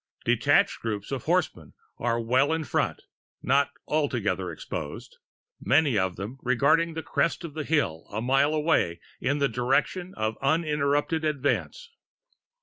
Detached 0.25 0.79
groups 0.79 1.11
of 1.11 1.25
horsemen 1.25 1.73
are 1.99 2.19
well 2.19 2.51
in 2.53 2.63
front 2.63 3.03
not 3.43 3.69
altogether 3.87 4.51
exposed 4.51 5.19
many 5.59 5.95
of 5.95 6.15
them 6.15 6.29
intently 6.31 6.39
regarding 6.53 6.93
the 6.95 7.03
crest 7.03 7.43
of 7.43 7.55
a 7.55 7.63
hill 7.63 8.07
a 8.11 8.19
mile 8.19 8.55
away 8.55 8.99
in 9.19 9.37
the 9.37 9.47
direction 9.47 10.15
of 10.17 10.37
the 10.41 10.55
interrupted 10.67 11.23
advance. 11.23 11.91